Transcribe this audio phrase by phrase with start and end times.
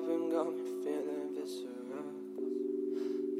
[0.00, 0.30] different now.
[0.30, 2.04] Pill popping got me feeling visceral.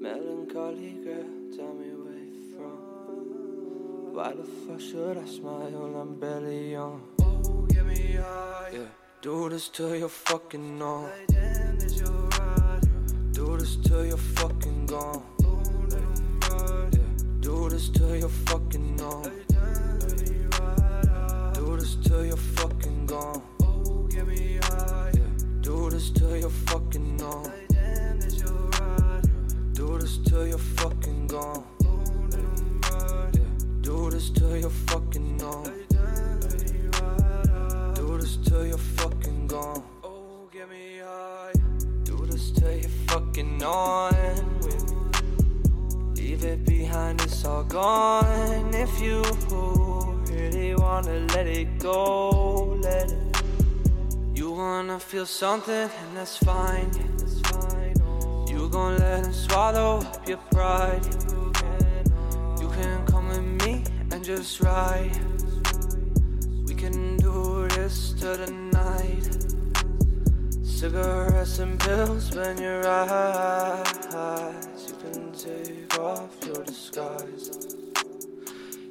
[0.00, 1.24] Melancholy girl,
[1.56, 4.14] tell me where you from.
[4.14, 5.96] Why the fuck should I smile?
[6.00, 7.02] I'm barely young.
[7.22, 8.70] Oh, get me high.
[8.72, 8.88] Yeah,
[9.22, 11.04] do this till you're fucking numb.
[11.04, 12.30] Like damn, you?
[13.32, 15.22] Do this till you're fucking gone.
[15.44, 16.02] Oh, let
[16.50, 16.94] ride.
[16.94, 19.49] Yeah, do this till you're fucking numb.
[26.00, 27.42] This till you're fucking numb.
[27.42, 29.22] Like damn, is you right?
[29.74, 31.62] Do this till you're fucking gone.
[32.30, 33.36] Let 'em ride.
[33.36, 35.64] Yeah, do this till you're fucking numb.
[35.64, 37.94] Like damn, let me ride out.
[37.96, 39.82] Do this till you're fucking gone.
[40.02, 41.52] Oh, get me high.
[42.04, 44.14] Do this till you're fucking on
[44.64, 45.02] with me.
[46.16, 48.72] Leave it behind, it's all gone.
[48.72, 49.22] If you
[50.30, 53.19] really wanna let it go, let it.
[54.60, 56.90] Wanna feel something, and that's fine.
[58.46, 61.02] You gon' let him swallow up your pride.
[62.60, 65.16] You can come with me and just ride.
[66.66, 69.24] We can do this till the night.
[70.62, 73.88] Cigarettes and pills when your eyes.
[74.88, 77.50] You can take off your disguise.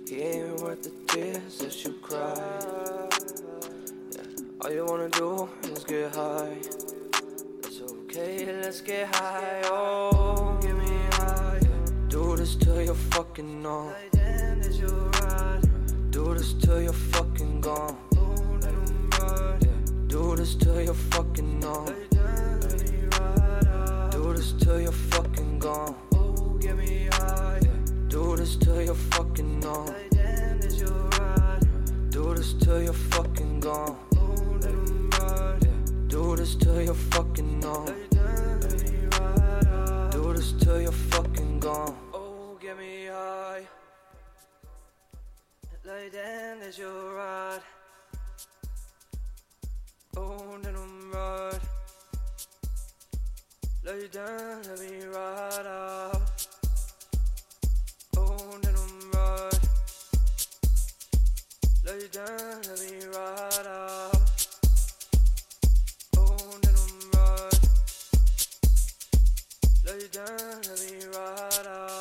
[0.07, 3.08] He ain't worth the tears that you cry.
[4.61, 6.57] All you wanna do is get high.
[7.63, 9.61] It's okay, let's get high.
[9.65, 11.59] Oh, Get me high.
[12.09, 13.87] do this till you're fucking numb.
[13.87, 14.87] Like damn, is you
[15.21, 15.61] right?
[16.11, 17.95] Do this till you're fucking gone.
[18.61, 19.63] Let 'em ride.
[19.63, 20.07] Yeah.
[20.07, 22.08] Do this till you're fucking numb.
[36.89, 40.11] You're fucking ride out.
[40.11, 41.95] Do this till you're fucking gone.
[42.15, 43.61] Oh, get me high.
[45.85, 47.59] Like damn, is you right?
[50.17, 51.61] Oh, let 'em ride.
[53.85, 56.47] Lay down, let me ride out.
[58.17, 59.67] Oh, let 'em ride.
[61.85, 64.18] Lay down, let me ride out.
[70.19, 70.61] Lay down,
[71.15, 71.98] let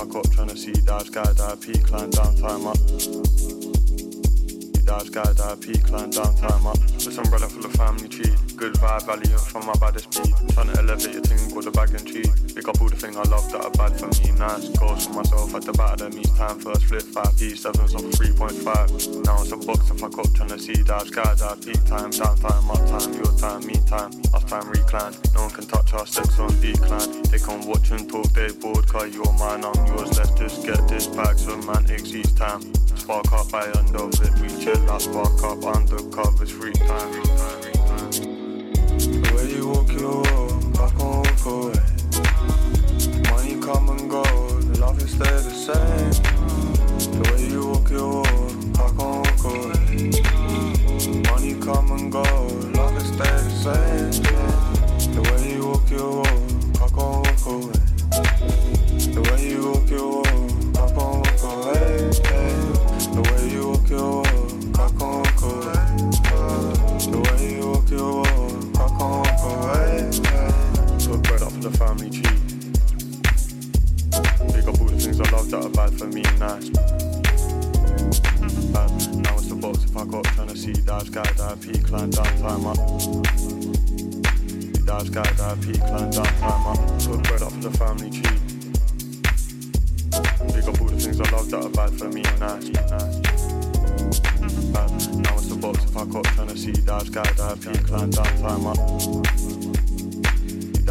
[0.00, 2.76] if I cop tryna see Dodge guy that P climb down time up.
[4.84, 6.78] Dodge guy that P climb down time up.
[6.96, 8.34] This umbrella for the family tree.
[8.56, 10.34] Good vibe, valiant from my baddest beat.
[10.54, 12.24] Trying to elevate your thing with a bag and tree.
[12.54, 14.68] Big up all the things I love that are bad for me, nice.
[14.78, 16.58] Goals for myself at the of them each time.
[16.60, 19.24] First flip 5 P7s off 3.5.
[19.24, 22.36] Now it's a box if I cop to see Dodge guy that peak time, down
[22.38, 25.14] time, up time, your time, me time, us time recline.
[25.34, 27.22] No one can touch our sex on decline.
[27.24, 30.16] They can watch and talk, they bored, cause you're mine, I'm yours.
[30.18, 32.62] Let's just get this back, semantics each time.
[32.96, 36.50] Spark up by end it, we chill I spark up undercovers.
[36.50, 37.49] Free time, free time.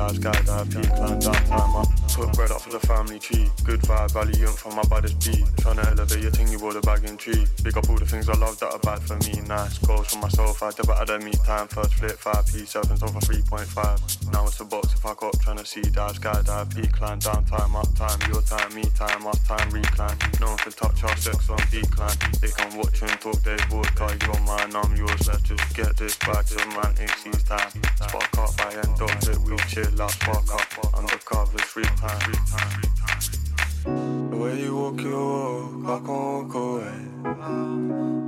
[0.10, 0.70] Climb down time up.
[0.70, 1.99] Dodge guy that P climb up.
[2.20, 3.50] Put bread up for the family tree.
[3.64, 5.46] Good vibe, valiant from my baddest beat.
[5.64, 7.48] Tryna elevate your thing, you wore the bag in tree.
[7.64, 9.40] Big up all the things I love that are bad for me.
[9.48, 11.70] Nice goals for myself, I never had a meet time.
[11.70, 14.34] First flip, 5p, 7 over 3.5.
[14.34, 17.74] Now it's a box if I up, tryna see dive, skydive, peak, climb, down time,
[17.78, 20.18] up time, your time, me time, up time, recline.
[20.42, 22.20] No one can touch our sex on decline.
[22.42, 25.24] They can watch and talk, they vodka, you're mine, I'm yours.
[25.26, 27.72] Let's just get this back to romantic, seize time.
[27.96, 32.09] Spark up, I end up it, we chill out, spark up, undercover, free time.
[34.30, 36.98] The way you walk your walk, I can't walk away.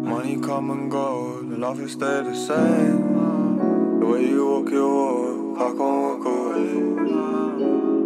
[0.07, 3.99] Money come and go, the love will stay the same.
[3.99, 6.67] The way you walk your walk, I can't walk away.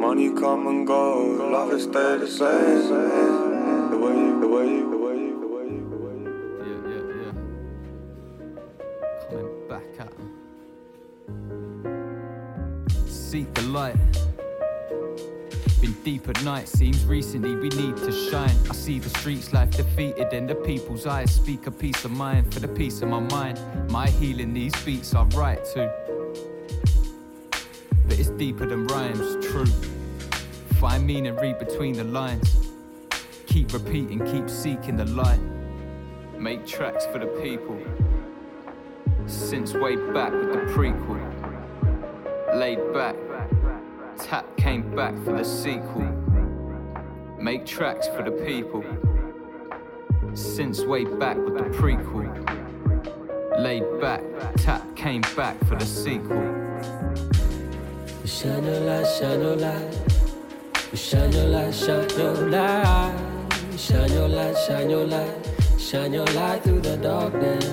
[0.06, 2.90] Money come and go, the love will stay the same.
[3.92, 5.16] The way the way the way.
[9.30, 10.30] Coming back at 'em.
[13.08, 14.35] Seek the light.
[15.86, 18.58] Been deep at night, seems recently we need to shine.
[18.68, 22.52] I see the streets life defeated and the people's eyes speak a peace of mind
[22.52, 23.62] for the peace of my mind.
[23.92, 25.88] My healing, these beats are right too.
[28.08, 29.68] But it's deeper than rhymes, true.
[30.80, 32.72] Find meaning, read between the lines.
[33.46, 35.42] Keep repeating, keep seeking the light.
[36.36, 37.80] Make tracks for the people.
[39.28, 41.22] Since way back with the prequel.
[42.56, 43.16] Laid back.
[44.18, 46.04] Tap came back for the sequel.
[47.38, 48.84] Make tracks for the people.
[50.34, 52.32] Since way back with the prequel.
[53.60, 54.22] Laid back.
[54.58, 56.42] Tap came back for the sequel.
[58.26, 59.94] Shine your light, shine your light.
[60.94, 63.20] Shine your light, shine your light.
[63.78, 65.50] Shine your light, shine your light.
[65.78, 67.66] Shine your light through the darkness.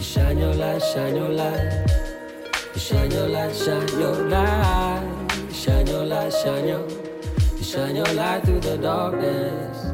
[0.00, 1.89] Shine your light, shine your light.
[2.90, 5.28] Shine your light, shine your light.
[5.52, 6.88] Shine your light, shine your.
[7.62, 9.86] Shine your light through the darkness.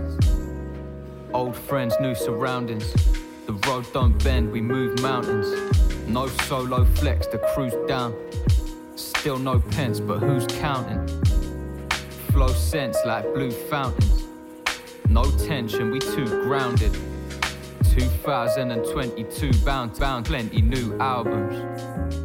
[1.34, 2.90] Old friends, new surroundings.
[3.44, 5.46] The road don't bend, we move mountains.
[6.08, 8.14] No solo flex, the cruise down.
[8.94, 11.06] Still no pence, but who's counting?
[12.32, 14.24] Flow sense like blue fountains.
[15.10, 16.96] No tension, we too grounded.
[17.94, 22.15] 2022 bound, bound, plenty new albums.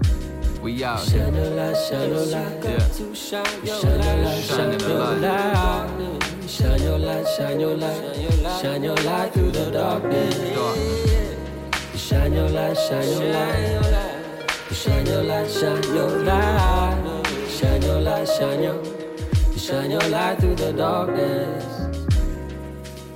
[0.62, 1.26] We out here.
[1.26, 2.64] Shine your light, shine your light.
[2.64, 2.78] Yeah.
[3.14, 6.24] Shine your light, shine a your light.
[6.48, 8.62] Shine your light, shine your light.
[8.62, 9.72] Shine your light through the.
[9.72, 10.36] Darkness.
[12.00, 14.52] Shine your light, shine your light.
[14.72, 17.28] Shine your light, shine your light.
[17.50, 18.84] Shine your light, shine your.
[19.58, 21.66] Shine your light through the darkness.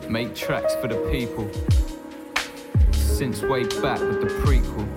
[0.10, 1.48] Make tracks for the people.
[2.92, 4.88] Since way back with the prequel.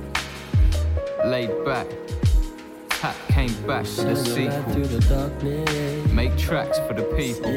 [1.26, 1.86] Laid back.
[3.00, 4.62] Tap came back for the sequel.
[4.72, 6.12] through the darkness.
[6.12, 7.50] Make tracks for the people.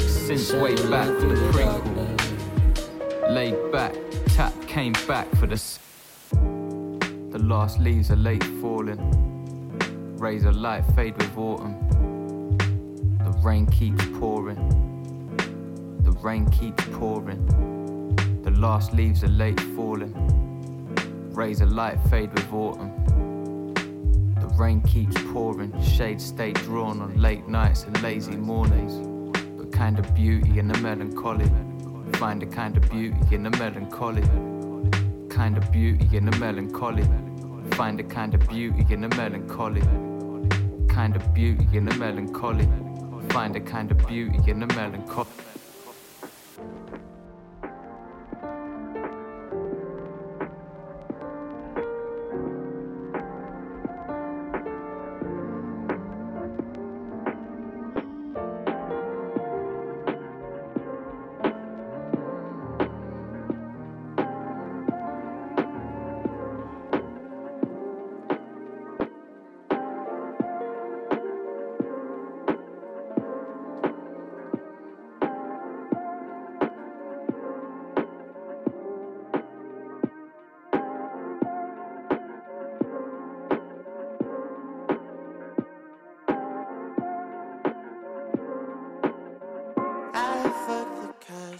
[0.00, 3.30] Since way back for the prequel.
[3.34, 3.94] Laid back.
[4.26, 5.54] Tap came back for the.
[5.54, 5.78] s-
[6.30, 9.00] The last leaves are late falling.
[10.16, 11.74] Razor light fade with autumn.
[13.24, 14.60] The rain keeps pouring.
[16.04, 17.44] The rain keeps pouring.
[18.42, 20.14] The last leaves are late falling.
[21.32, 22.92] Razor light fade with autumn.
[24.58, 25.72] Rain keeps pouring.
[25.84, 28.92] Shades stay drawn on late nights and lazy mornings.
[29.56, 31.48] But kind of beauty in the melancholy.
[32.14, 34.22] Find a kind of beauty in the melancholy.
[35.28, 37.04] Kind of beauty in the melancholy.
[37.76, 39.82] Find a kind of beauty in the melancholy.
[40.88, 42.68] Kind of beauty in the melancholy.
[43.30, 45.37] Find a kind of beauty in the melancholy.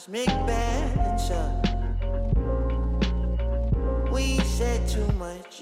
[0.09, 1.61] Cosmic banter.
[4.11, 5.61] We said too much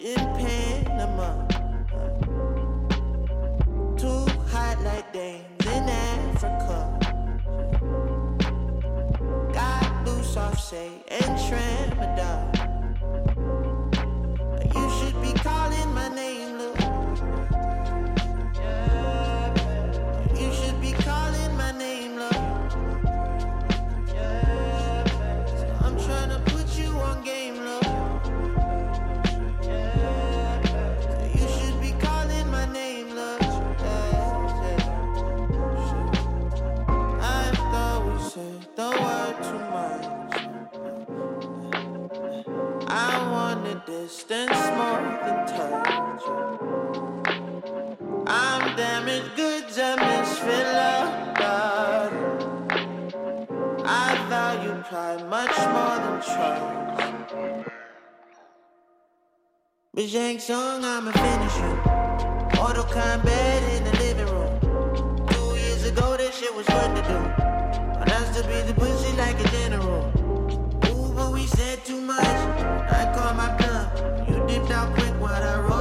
[31.34, 33.42] You should be calling my name, love.
[37.20, 40.06] I thought we said the word too much.
[42.88, 46.22] I want a distance more than touch.
[48.26, 51.18] I'm damaged goods, a misfit love.
[53.84, 56.85] I value pride much more than trust.
[59.96, 62.60] Bajang song, I'ma finish you.
[62.60, 65.26] Auto combat in the living room.
[65.30, 67.18] Two years ago, that shit was what to do.
[67.98, 70.04] But I still be the pussy like a general.
[70.90, 72.26] Ooh, but we said too much.
[72.26, 74.28] I call my bluff.
[74.28, 75.75] You dipped out quick while I roll.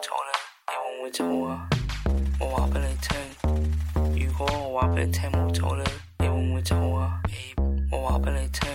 [0.00, 0.30] 走呢？
[0.68, 1.68] 你会唔会走啊？
[2.40, 3.16] 我话俾你听，
[4.26, 5.84] 如果我话俾你听冇走呢，
[6.18, 7.20] 你会唔会走啊？
[7.90, 8.68] 我话俾你听，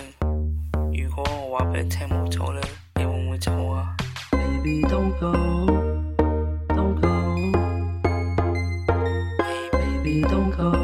[1.04, 2.60] 如果我话俾你听冇走呢，
[2.94, 3.94] 你会唔会走啊
[4.30, 5.32] ？Baby don't go,
[6.68, 7.08] don't go.
[9.42, 10.79] Hey baby don't go.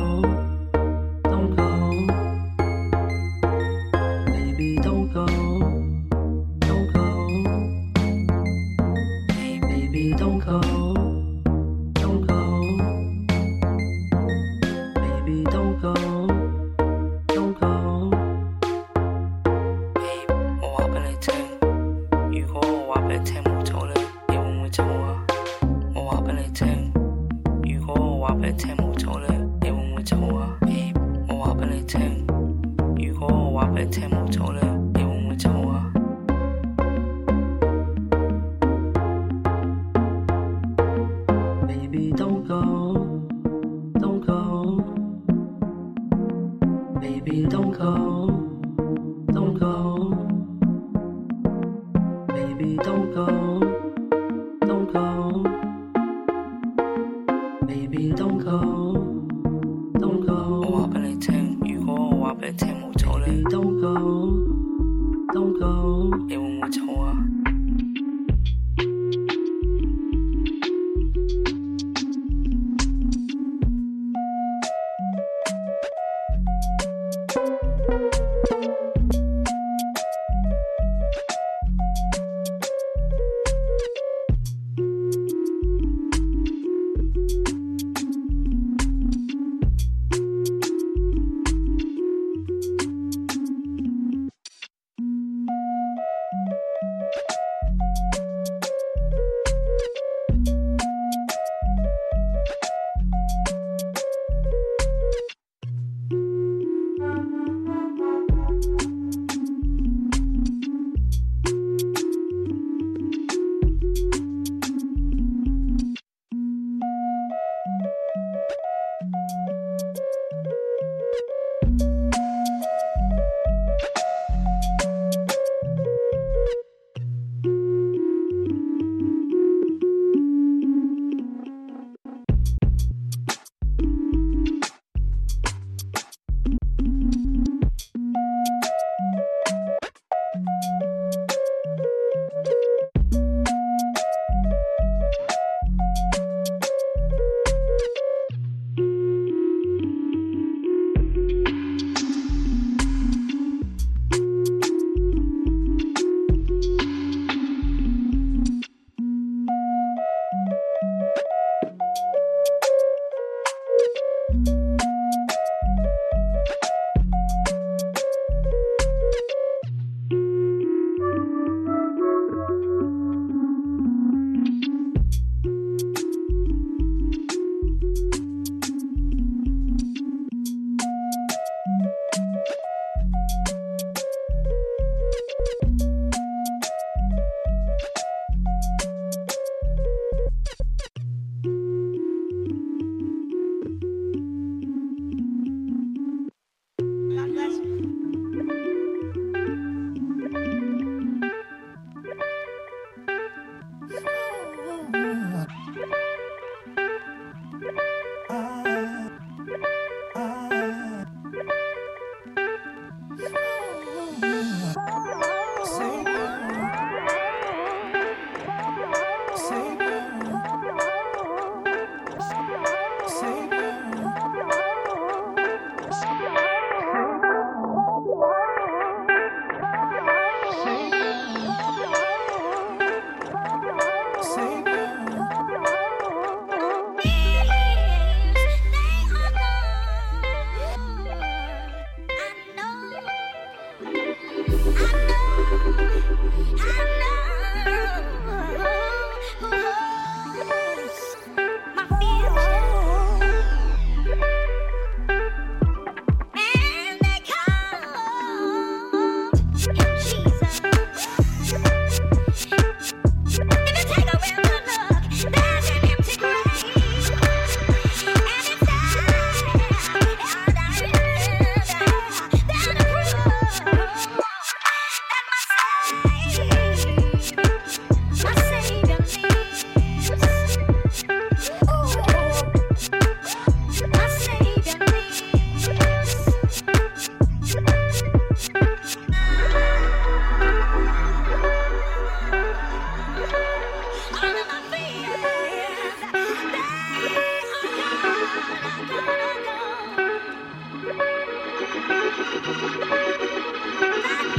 [301.88, 301.92] I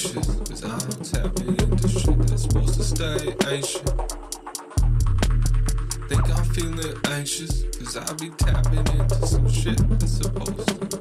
[0.00, 3.86] patient, cause I ain't tapping into shit that's supposed to stay ancient.
[6.08, 10.99] Think I'm feeling anxious, cause I be tapping into some shit that's supposed to.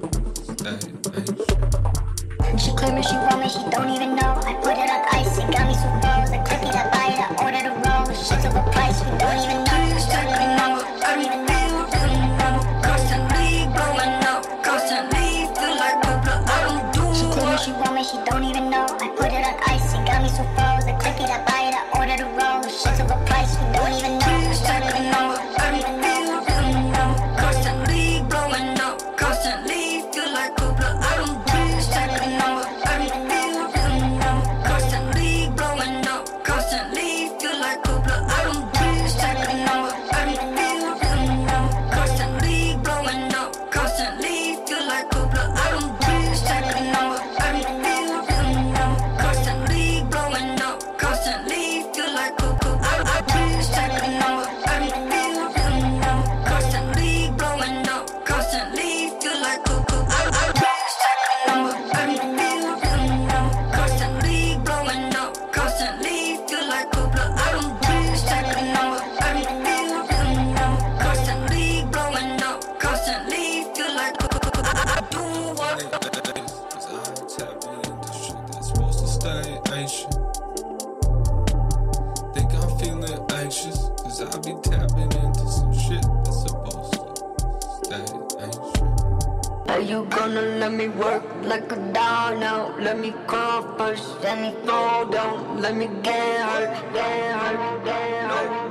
[95.59, 98.69] let me get hurt, get hurt, get hurt.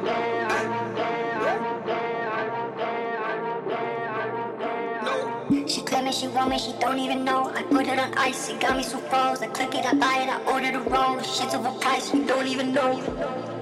[5.68, 7.50] She claiming she want me, she don't even know.
[7.54, 9.42] I put it on ice, it got me so froze.
[9.42, 11.18] I click it, I buy it, I order the roll.
[11.20, 13.57] Shit's overpriced, you don't even know.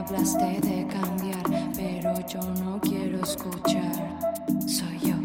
[0.00, 4.18] hablaste de cambiar, pero yo no quiero escuchar.
[4.66, 5.19] Soy yo.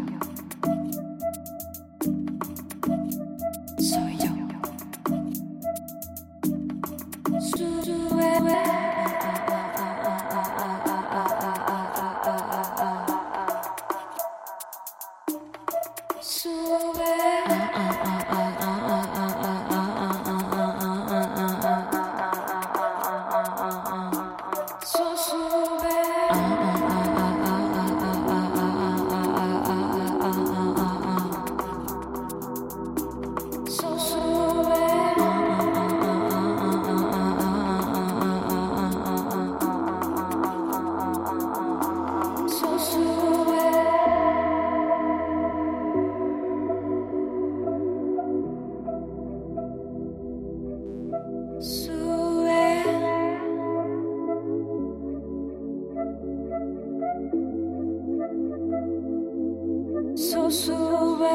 [60.16, 60.72] 苏苏
[61.18, 61.26] 北。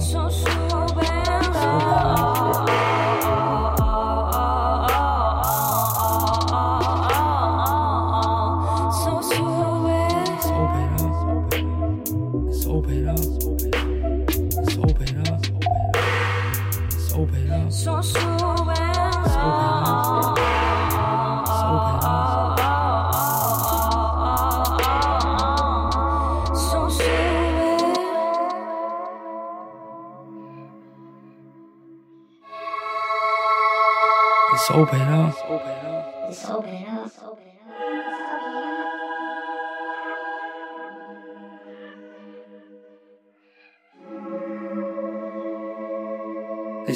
[0.00, 0.49] so, so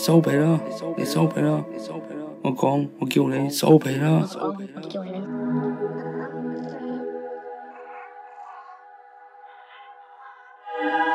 [0.05, 0.61] 收皮啦！
[0.99, 1.65] 你收皮啦！
[2.43, 4.21] 我講，我叫你收皮啦！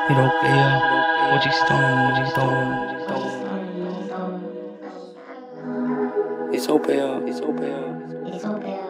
[0.07, 0.81] 你落地啊！
[1.29, 2.41] 我知道，我知道。
[6.49, 7.21] 你收皮啊！
[7.23, 7.77] 你收皮啊！
[8.25, 8.81] 你收皮啊！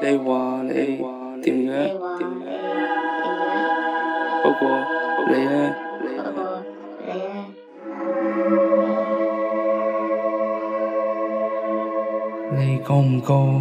[0.00, 0.70] 你話你
[1.42, 1.72] 點嘅？
[2.18, 2.83] 點嘅？
[4.60, 4.84] của
[5.28, 5.74] Lê A.
[6.24, 6.62] Ờ,
[12.58, 13.60] Lê Công Câu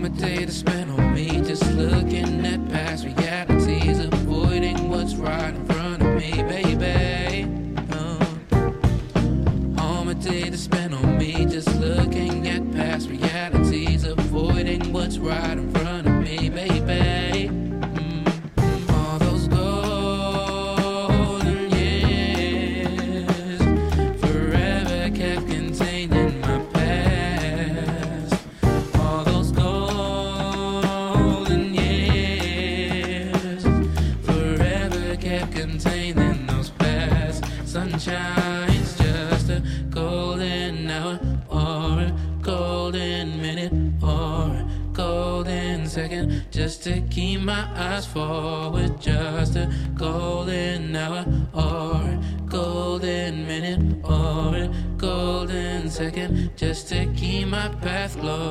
[0.00, 1.07] me day to spend
[47.78, 48.06] eyes
[48.72, 57.06] with just a golden hour or a golden minute or a golden second just to
[57.14, 58.47] keep my path glowing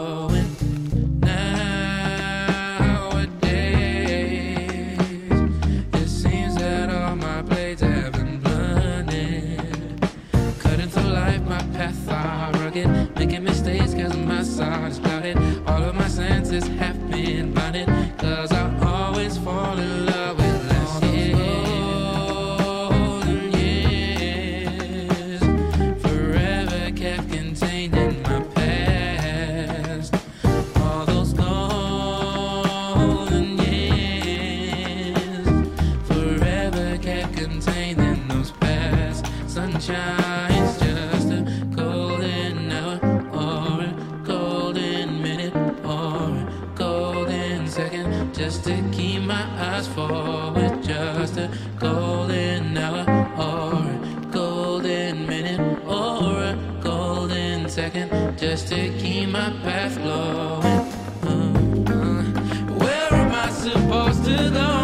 [64.37, 64.76] to the